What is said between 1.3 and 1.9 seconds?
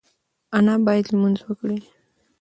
وکړي.